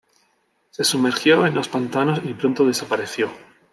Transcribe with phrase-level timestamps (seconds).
[0.71, 3.29] Se sumergió en los pantanos y pronto desapareció.